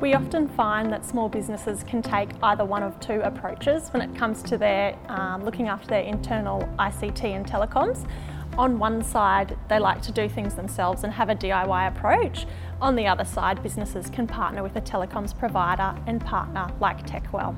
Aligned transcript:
We 0.00 0.14
often 0.14 0.46
find 0.46 0.92
that 0.92 1.04
small 1.04 1.28
businesses 1.28 1.82
can 1.82 2.02
take 2.02 2.28
either 2.40 2.64
one 2.64 2.84
of 2.84 3.00
two 3.00 3.20
approaches 3.22 3.88
when 3.88 4.00
it 4.00 4.14
comes 4.16 4.44
to 4.44 4.56
their 4.56 4.96
um, 5.08 5.44
looking 5.44 5.66
after 5.66 5.88
their 5.88 6.02
internal 6.02 6.60
ICT 6.78 7.24
and 7.24 7.44
telecoms. 7.44 8.08
On 8.56 8.78
one 8.78 9.02
side, 9.02 9.58
they 9.68 9.80
like 9.80 10.00
to 10.02 10.12
do 10.12 10.28
things 10.28 10.54
themselves 10.54 11.02
and 11.02 11.12
have 11.12 11.30
a 11.30 11.34
DIY 11.34 11.88
approach. 11.88 12.46
On 12.80 12.94
the 12.94 13.08
other 13.08 13.24
side, 13.24 13.60
businesses 13.60 14.08
can 14.08 14.28
partner 14.28 14.62
with 14.62 14.76
a 14.76 14.80
telecoms 14.80 15.36
provider 15.36 15.92
and 16.06 16.20
partner 16.20 16.72
like 16.78 17.04
Techwell. 17.04 17.56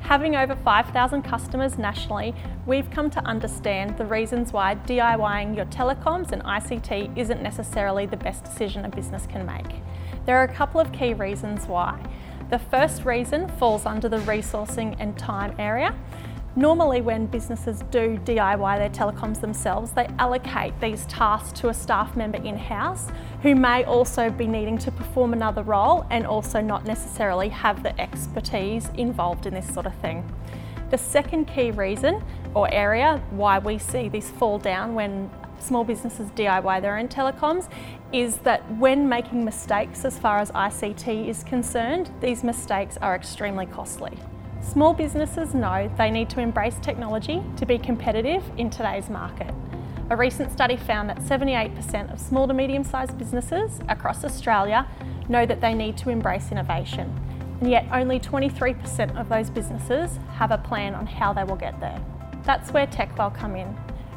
Having 0.00 0.34
over 0.36 0.56
5,000 0.56 1.22
customers 1.22 1.78
nationally, 1.78 2.34
we've 2.66 2.90
come 2.90 3.10
to 3.10 3.24
understand 3.24 3.96
the 3.96 4.04
reasons 4.04 4.52
why 4.52 4.74
DIYing 4.74 5.54
your 5.54 5.66
telecoms 5.66 6.32
and 6.32 6.42
ICT 6.42 7.16
isn't 7.16 7.42
necessarily 7.42 8.06
the 8.06 8.16
best 8.16 8.42
decision 8.44 8.84
a 8.84 8.88
business 8.88 9.26
can 9.26 9.46
make. 9.46 9.82
There 10.26 10.36
are 10.36 10.44
a 10.44 10.52
couple 10.52 10.80
of 10.80 10.90
key 10.92 11.14
reasons 11.14 11.66
why. 11.66 12.02
The 12.50 12.58
first 12.58 13.04
reason 13.04 13.48
falls 13.58 13.86
under 13.86 14.08
the 14.08 14.18
resourcing 14.18 14.96
and 14.98 15.16
time 15.16 15.54
area. 15.58 15.94
Normally 16.56 17.00
when 17.00 17.26
businesses 17.26 17.84
do 17.92 18.18
DIY 18.24 18.78
their 18.78 18.90
telecoms 18.90 19.40
themselves, 19.40 19.92
they 19.92 20.08
allocate 20.18 20.78
these 20.80 21.06
tasks 21.06 21.58
to 21.60 21.68
a 21.68 21.74
staff 21.74 22.16
member 22.16 22.38
in-house 22.38 23.06
who 23.42 23.54
may 23.54 23.84
also 23.84 24.30
be 24.30 24.48
needing 24.48 24.76
to 24.78 24.90
perform 24.90 25.32
another 25.32 25.62
role 25.62 26.04
and 26.10 26.26
also 26.26 26.60
not 26.60 26.84
necessarily 26.84 27.50
have 27.50 27.84
the 27.84 27.98
expertise 28.00 28.90
involved 28.94 29.46
in 29.46 29.54
this 29.54 29.72
sort 29.72 29.86
of 29.86 29.94
thing. 29.96 30.28
The 30.90 30.98
second 30.98 31.44
key 31.44 31.70
reason 31.70 32.20
or 32.52 32.68
area 32.72 33.22
why 33.30 33.60
we 33.60 33.78
see 33.78 34.08
this 34.08 34.28
fall 34.28 34.58
down 34.58 34.96
when 34.96 35.30
small 35.60 35.84
businesses 35.84 36.30
DIY 36.30 36.82
their 36.82 36.98
own 36.98 37.06
telecoms 37.06 37.68
is 38.12 38.38
that 38.38 38.68
when 38.72 39.08
making 39.08 39.44
mistakes 39.44 40.04
as 40.04 40.18
far 40.18 40.38
as 40.38 40.50
ICT 40.50 41.28
is 41.28 41.44
concerned, 41.44 42.10
these 42.20 42.42
mistakes 42.42 42.96
are 42.96 43.14
extremely 43.14 43.66
costly. 43.66 44.18
Small 44.62 44.92
businesses 44.94 45.54
know 45.54 45.90
they 45.96 46.10
need 46.10 46.30
to 46.30 46.40
embrace 46.40 46.76
technology 46.80 47.42
to 47.56 47.66
be 47.66 47.78
competitive 47.78 48.44
in 48.56 48.70
today's 48.70 49.08
market. 49.08 49.52
A 50.10 50.16
recent 50.16 50.52
study 50.52 50.76
found 50.76 51.08
that 51.08 51.18
78% 51.18 52.12
of 52.12 52.20
small 52.20 52.46
to 52.46 52.54
medium 52.54 52.84
sized 52.84 53.18
businesses 53.18 53.80
across 53.88 54.24
Australia 54.24 54.86
know 55.28 55.46
that 55.46 55.60
they 55.60 55.74
need 55.74 55.96
to 55.98 56.10
embrace 56.10 56.52
innovation, 56.52 57.12
and 57.60 57.70
yet 57.70 57.86
only 57.90 58.20
23% 58.20 59.18
of 59.18 59.28
those 59.28 59.50
businesses 59.50 60.18
have 60.34 60.50
a 60.50 60.58
plan 60.58 60.94
on 60.94 61.06
how 61.06 61.32
they 61.32 61.44
will 61.44 61.56
get 61.56 61.78
there. 61.80 62.00
That's 62.44 62.70
where 62.72 62.86
Techwell 62.86 63.34
come 63.34 63.56
in. 63.56 63.76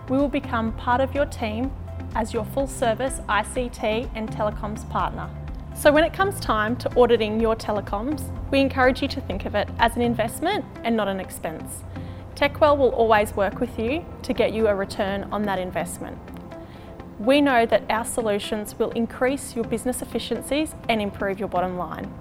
We 0.09 0.17
will 0.17 0.29
become 0.29 0.73
part 0.73 1.01
of 1.01 1.15
your 1.15 1.25
team 1.25 1.71
as 2.15 2.33
your 2.33 2.45
full 2.45 2.67
service 2.67 3.21
ICT 3.29 4.09
and 4.13 4.29
telecoms 4.29 4.87
partner. 4.89 5.29
So 5.75 5.91
when 5.91 6.03
it 6.03 6.13
comes 6.13 6.39
time 6.39 6.77
to 6.77 6.99
auditing 6.99 7.39
your 7.41 7.55
telecoms, 7.55 8.23
we 8.51 8.61
encourage 8.61 9.01
you 9.01 9.07
to 9.09 9.21
think 9.21 9.45
of 9.45 9.55
it 9.55 9.67
as 9.79 9.95
an 9.95 10.01
investment 10.01 10.63
and 10.83 10.95
not 10.95 11.07
an 11.07 11.19
expense. 11.19 11.83
Techwell 12.35 12.77
will 12.77 12.91
always 12.91 13.35
work 13.35 13.59
with 13.59 13.77
you 13.77 14.05
to 14.21 14.33
get 14.33 14.53
you 14.53 14.67
a 14.67 14.75
return 14.75 15.23
on 15.31 15.43
that 15.43 15.59
investment. 15.59 16.17
We 17.19 17.41
know 17.41 17.65
that 17.65 17.83
our 17.89 18.05
solutions 18.05 18.77
will 18.79 18.91
increase 18.91 19.55
your 19.55 19.65
business 19.65 20.01
efficiencies 20.01 20.73
and 20.89 21.01
improve 21.01 21.39
your 21.39 21.49
bottom 21.49 21.77
line. 21.77 22.11